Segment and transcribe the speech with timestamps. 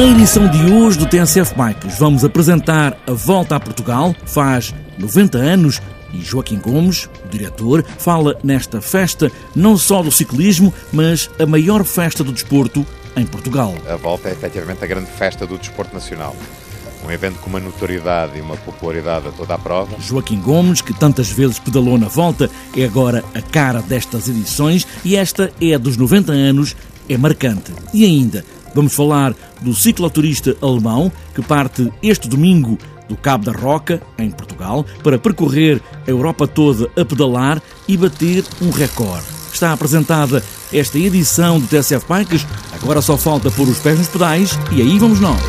[0.00, 5.36] Na edição de hoje do TSF Bikes vamos apresentar a volta a Portugal, faz 90
[5.36, 5.82] anos
[6.14, 11.84] e Joaquim Gomes, o diretor, fala nesta festa não só do ciclismo, mas a maior
[11.84, 13.74] festa do desporto em Portugal.
[13.86, 16.34] A volta é efetivamente a grande festa do desporto nacional.
[17.04, 20.00] Um evento com uma notoriedade e uma popularidade a toda a prova.
[20.00, 25.14] Joaquim Gomes, que tantas vezes pedalou na volta, é agora a cara destas edições e
[25.14, 26.74] esta é a dos 90 anos,
[27.06, 27.70] é marcante.
[27.92, 28.42] E ainda,
[28.74, 34.86] vamos falar do cicloturista alemão que parte este domingo do Cabo da Roca, em Portugal,
[35.02, 39.26] para percorrer a Europa toda a pedalar e bater um recorde.
[39.52, 44.58] Está apresentada esta edição do TSF Bikes, agora só falta pôr os pés nos pedais
[44.70, 45.40] e aí vamos nós.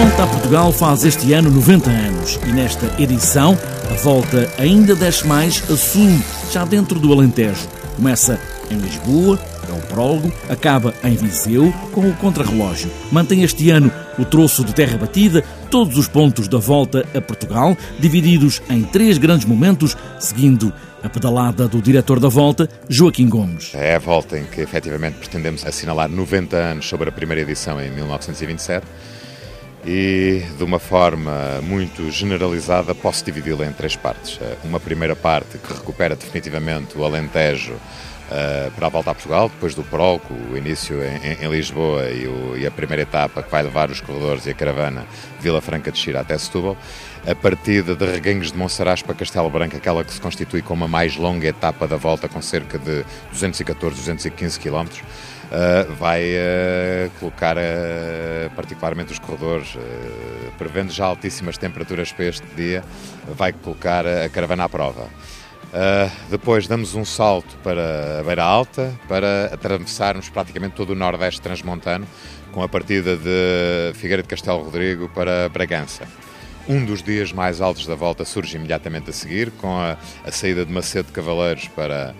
[0.00, 3.54] Volta a Portugal faz este ano 90 anos e nesta edição
[3.90, 6.08] a volta ainda desce mais a sul,
[6.50, 7.68] já dentro do Alentejo.
[7.96, 12.90] Começa em Lisboa, é o prólogo, acaba em Viseu com o contrarrelógio.
[13.12, 17.76] Mantém este ano o troço de terra batida, todos os pontos da volta a Portugal,
[17.98, 23.72] divididos em três grandes momentos, seguindo a pedalada do diretor da volta, Joaquim Gomes.
[23.74, 27.90] É a volta em que efetivamente pretendemos assinalar 90 anos sobre a primeira edição em
[27.90, 28.86] 1927
[29.84, 34.38] e de uma forma muito generalizada posso dividi-la em três partes.
[34.64, 37.74] Uma primeira parte que recupera definitivamente o Alentejo
[38.30, 42.26] uh, para a volta a Portugal, depois do Proco, o início em, em Lisboa e,
[42.26, 45.04] o, e, a primeira etapa que vai levar os corredores e a caravana
[45.40, 46.76] Vila Franca de Xira até Setúbal.
[47.26, 50.88] A partida de Reguengos de Monsaraz para Castelo Branco, aquela que se constitui como a
[50.88, 55.02] mais longa etapa da volta, com cerca de 214, 215 quilómetros
[55.50, 59.76] uh, vai uh, colocar uh, particularmente os corredores,
[60.58, 62.84] prevendo já altíssimas temperaturas para este dia,
[63.36, 65.08] vai colocar a caravana à prova.
[66.28, 72.06] Depois damos um salto para a Beira Alta para atravessarmos praticamente todo o Nordeste transmontano
[72.52, 76.06] com a partida de Figueira de Castelo Rodrigo para Bragança.
[76.68, 80.64] Um dos dias mais altos da volta surge imediatamente a seguir, com a, a saída
[80.64, 82.14] de Macedo de Cavaleiros para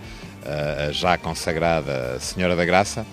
[0.45, 3.05] a, a já consagrada Senhora da Graça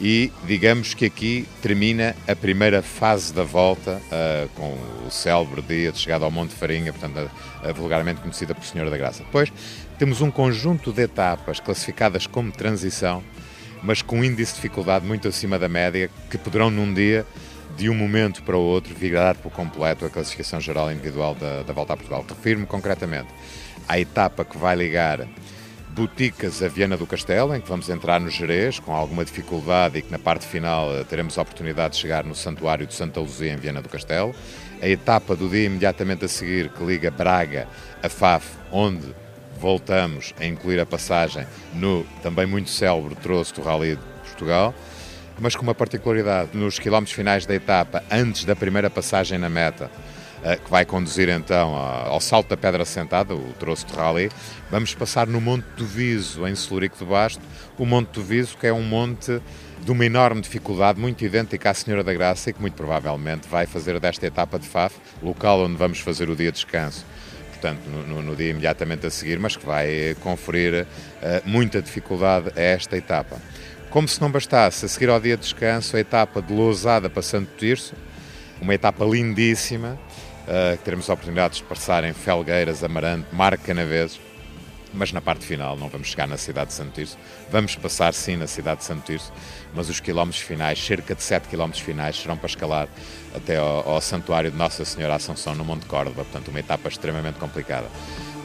[0.00, 5.92] e digamos que aqui termina a primeira fase da volta uh, com o célebre dia
[5.92, 7.30] de chegada ao Monte Farinha, portanto,
[7.62, 9.22] uh, vulgarmente conhecida por Senhora da Graça.
[9.22, 9.52] Depois
[9.98, 13.22] temos um conjunto de etapas classificadas como transição,
[13.82, 17.24] mas com um índice de dificuldade muito acima da média, que poderão num dia,
[17.76, 21.72] de um momento para o outro, virar por completo a classificação geral individual da, da
[21.72, 22.24] Volta a Portugal.
[22.28, 23.28] Refiro-me concretamente
[23.88, 25.26] à etapa que vai ligar
[25.94, 30.02] Boticas a Viana do Castelo, em que vamos entrar no Jerez com alguma dificuldade e
[30.02, 33.52] que na parte final eh, teremos a oportunidade de chegar no Santuário de Santa Luzia
[33.52, 34.34] em Viana do Castelo.
[34.82, 37.68] A etapa do dia imediatamente a seguir que liga Braga
[38.02, 39.14] a Faf, onde
[39.56, 44.74] voltamos a incluir a passagem no também muito célebre troço do Rally de Portugal,
[45.38, 49.88] mas com uma particularidade, nos quilómetros finais da etapa, antes da primeira passagem na meta,
[50.64, 54.30] que vai conduzir então ao Salto da Pedra Sentada, o troço de rally.
[54.70, 57.42] Vamos passar no Monte do Viso, em Celurico de Basto,
[57.78, 59.40] o Monte do Viso, que é um monte
[59.84, 63.66] de uma enorme dificuldade, muito idêntica à Senhora da Graça e que muito provavelmente vai
[63.66, 67.04] fazer desta etapa de Faf, local onde vamos fazer o dia de descanso,
[67.50, 70.86] portanto, no, no dia imediatamente a seguir, mas que vai conferir uh,
[71.44, 73.36] muita dificuldade a esta etapa.
[73.90, 77.22] Como se não bastasse, a seguir ao dia de descanso, a etapa de Lousada para
[77.22, 77.94] Santo Tirso,
[78.60, 79.98] uma etapa lindíssima,
[80.48, 84.20] uh, teremos a oportunidade de passar em Felgueiras, Amarante, Mar Canaveses,
[84.94, 87.18] mas na parte final não vamos chegar na cidade de Santo Tirso.
[87.50, 89.32] Vamos passar sim na cidade de Santo Tirso,
[89.74, 92.88] mas os quilómetros finais, cerca de 7 quilómetros finais, serão para escalar
[93.34, 97.38] até ao, ao Santuário de Nossa Senhora Assunção no Monte Córdoba, portanto uma etapa extremamente
[97.38, 97.86] complicada.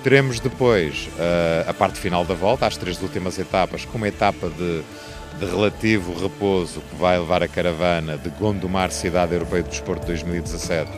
[0.04, 4.50] Teremos depois uh, a parte final da volta, as três últimas etapas, com uma etapa
[4.50, 4.82] de,
[5.38, 10.90] de relativo repouso que vai levar a caravana de Gondomar, Cidade Europeia do Desporto 2017,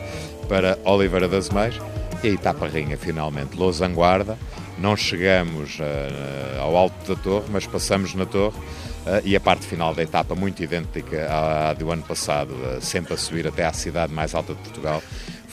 [0.52, 1.80] para Oliveira das Meias
[2.22, 4.36] e a etapa rainha finalmente Losanguarda.
[4.76, 9.64] Não chegamos uh, ao alto da torre, mas passamos na torre uh, e a parte
[9.64, 13.72] final da etapa, muito idêntica à, do ano passado, uh, sempre a subir até à
[13.72, 15.02] cidade mais alta de Portugal,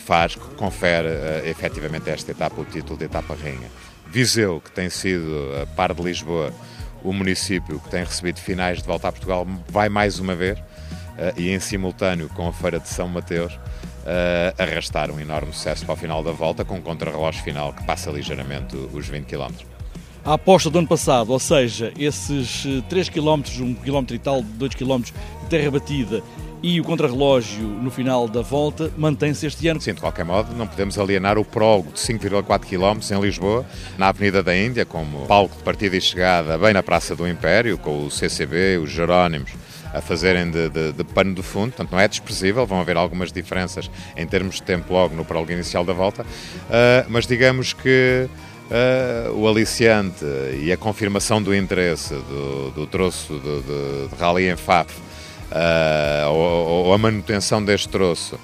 [0.06, 3.70] faz, confere uh, efetivamente a esta etapa o título de etapa rainha.
[4.06, 5.32] Viseu, que tem sido,
[5.64, 6.52] a par de Lisboa,
[7.02, 10.60] o município que tem recebido finais de volta a Portugal, vai mais uma vez
[11.38, 13.58] e em simultâneo com a Feira de São Mateus
[14.04, 17.84] uh, arrastar um enorme sucesso para o final da volta, com um contrarrelógio final que
[17.84, 19.54] passa ligeiramente os 20 km.
[20.26, 24.76] a aposta do ano passado, ou seja, esses 3 km, 1 km e tal, 2
[24.76, 25.14] km de
[25.50, 26.24] terra batida
[26.62, 29.80] e o contrarrelógio no final da volta mantém-se este ano.
[29.80, 33.66] Sim, de qualquer modo, não podemos alienar o prólogo de 5,4 km em Lisboa,
[33.98, 37.78] na Avenida da Índia, como palco de partida e chegada, bem na Praça do Império,
[37.78, 39.52] com o CCB, os Jerónimos
[39.94, 43.32] a fazerem de, de, de, pano de fundo, portanto não é desprezível, vão haver algumas
[43.32, 48.28] diferenças em termos de tempo logo no prólogo inicial da volta, uh, mas digamos que
[48.70, 50.24] uh, o aliciante
[50.62, 54.94] e a confirmação do interesse do, do troço de, de, de rally em FAF
[55.52, 58.40] uh, ou, ou, a manutenção deste troço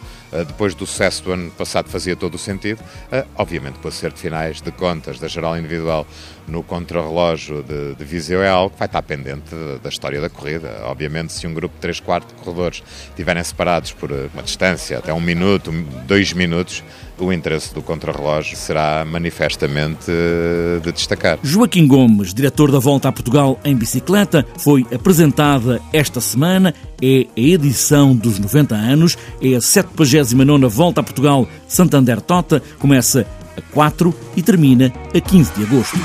[0.47, 2.79] depois do sucesso do ano passado fazia todo o sentido.
[3.11, 6.05] Uh, obviamente, com o acerto de finais de contas da geral individual
[6.47, 10.81] no contrarrelógio de, de Viseu é algo que vai estar pendente da história da corrida.
[10.83, 15.21] Obviamente, se um grupo de 3, 4 corredores estiverem separados por uma distância, até um
[15.21, 15.71] minuto,
[16.07, 16.83] dois minutos,
[17.17, 21.39] o interesse do contrarrelógio será manifestamente eh, de destacar.
[21.41, 26.73] Joaquim Gomes, diretor da Volta a Portugal em bicicleta, foi apresentada esta semana.
[27.01, 33.25] É a edição dos 90 anos, é a 79 Volta a Portugal Santander Tota, começa
[33.57, 35.99] a 4 e termina a 15 de agosto.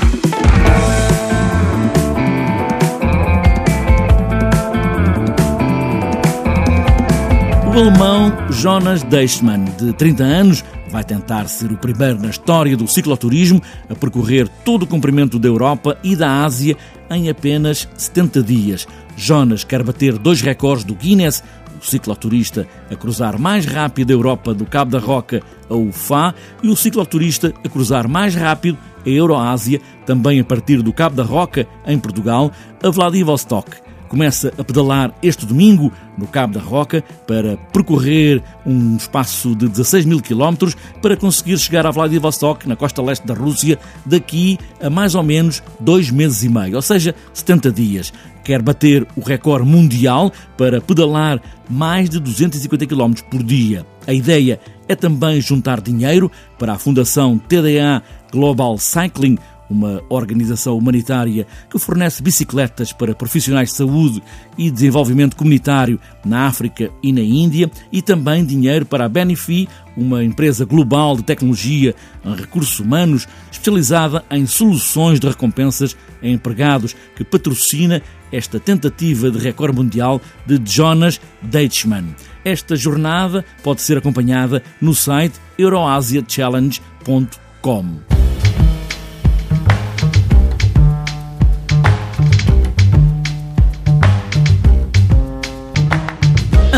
[7.65, 12.85] O alemão Jonas Deichmann, de 30 anos, vai tentar ser o primeiro na história do
[12.85, 16.75] cicloturismo a percorrer todo o comprimento da Europa e da Ásia
[17.09, 18.85] em apenas 70 dias.
[19.21, 21.43] Jonas quer bater dois recordes do Guinness,
[21.79, 26.33] o cicloturista a cruzar mais rápido a Europa do Cabo da Roca a Ufá
[26.63, 31.23] e o cicloturista a cruzar mais rápido a Euroásia, também a partir do Cabo da
[31.23, 32.51] Roca, em Portugal,
[32.83, 39.55] a Vladivostok começa a pedalar este domingo no Cabo da Roca para percorrer um espaço
[39.55, 44.59] de 16 mil quilómetros para conseguir chegar a Vladivostok, na costa leste da Rússia, daqui
[44.81, 48.11] a mais ou menos dois meses e meio, ou seja, 70 dias.
[48.43, 53.85] Quer bater o recorde mundial para pedalar mais de 250 km por dia.
[54.05, 54.59] A ideia
[54.89, 56.29] é também juntar dinheiro
[56.59, 59.37] para a Fundação TDA Global Cycling
[59.71, 64.21] uma organização humanitária que fornece bicicletas para profissionais de saúde
[64.57, 70.23] e desenvolvimento comunitário na África e na Índia, e também dinheiro para a Benefi, uma
[70.23, 77.23] empresa global de tecnologia em recursos humanos especializada em soluções de recompensas a empregados, que
[77.23, 78.01] patrocina
[78.31, 82.15] esta tentativa de recorde mundial de Jonas Deichmann.
[82.43, 88.10] Esta jornada pode ser acompanhada no site euroasiachallenge.com.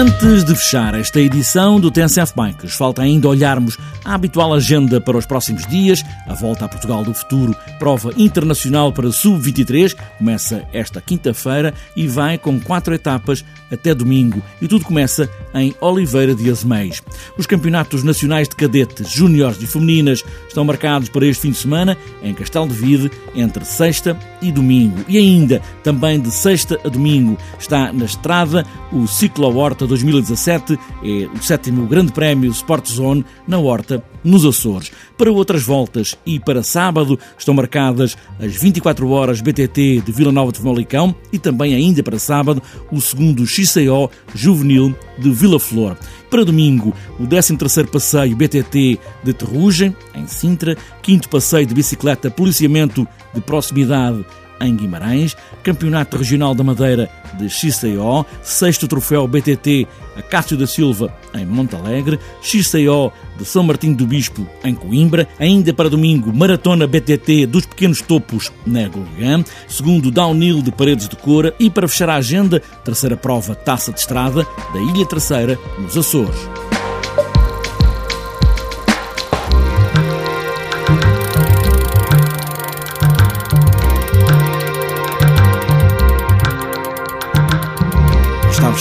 [0.03, 5.17] Antes de fechar esta edição do TNCF Bikes, falta ainda olharmos a habitual agenda para
[5.17, 6.03] os próximos dias.
[6.27, 12.37] A volta a Portugal do Futuro, prova internacional para Sub-23, começa esta quinta-feira e vai
[12.37, 14.43] com quatro etapas até domingo.
[14.61, 17.01] E tudo começa em Oliveira de Azeméis.
[17.37, 21.97] Os campeonatos nacionais de cadetes, júniores e femininas estão marcados para este fim de semana
[22.21, 24.99] em Castelo de Vide, entre sexta e domingo.
[25.07, 31.27] E ainda, também de sexta a domingo, está na estrada o Ciclo Horta 2017 é
[31.31, 34.91] o sétimo Grande Prémio Sport Zone na Horta, nos Açores.
[35.17, 40.51] Para outras voltas e para sábado estão marcadas as 24 horas BTT de Vila Nova
[40.51, 45.95] de Famalicão e também ainda para sábado o segundo XCO Juvenil de Vila Flor.
[46.29, 53.07] Para domingo, o 13º passeio BTT de Terrugem, em Sintra, quinto passeio de bicicleta Policiamento
[53.35, 54.25] de Proximidade
[54.61, 61.45] em Guimarães, Campeonato Regional da Madeira de XCO, sexto troféu BTT Acácio da Silva em
[61.45, 67.65] Montalegre, XCO de São Martinho do Bispo em Coimbra, ainda para domingo Maratona BTT dos
[67.65, 72.61] Pequenos Topos na Gulgã, segundo Downhill de Paredes de Cora e para fechar a agenda,
[72.83, 76.62] terceira prova Taça de Estrada da Ilha Terceira nos Açores.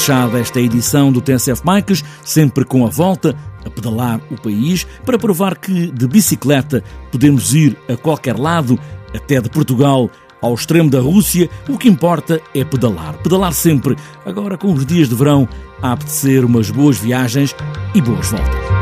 [0.02, 5.16] Fechada esta edição do TSF Bikes, sempre com a volta a pedalar o país, para
[5.16, 6.82] provar que de bicicleta
[7.12, 8.76] podemos ir a qualquer lado,
[9.14, 13.14] até de Portugal ao extremo da Rússia, o que importa é pedalar.
[13.18, 13.96] Pedalar sempre.
[14.26, 15.48] Agora, com os dias de verão,
[15.80, 17.54] há de ser umas boas viagens
[17.94, 18.81] e boas voltas.